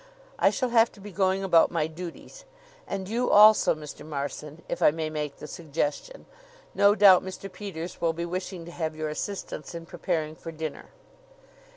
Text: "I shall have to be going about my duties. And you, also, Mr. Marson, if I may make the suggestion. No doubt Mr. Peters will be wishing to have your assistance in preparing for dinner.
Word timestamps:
"I 0.39 0.49
shall 0.49 0.69
have 0.69 0.91
to 0.93 0.99
be 0.99 1.11
going 1.11 1.43
about 1.43 1.69
my 1.69 1.85
duties. 1.85 2.43
And 2.87 3.07
you, 3.07 3.29
also, 3.29 3.75
Mr. 3.75 4.03
Marson, 4.03 4.63
if 4.67 4.81
I 4.81 4.89
may 4.89 5.11
make 5.11 5.35
the 5.37 5.45
suggestion. 5.45 6.25
No 6.73 6.95
doubt 6.95 7.23
Mr. 7.23 7.53
Peters 7.53 8.01
will 8.01 8.11
be 8.13 8.25
wishing 8.25 8.65
to 8.65 8.71
have 8.71 8.95
your 8.95 9.09
assistance 9.09 9.75
in 9.75 9.85
preparing 9.85 10.33
for 10.35 10.51
dinner. 10.51 10.85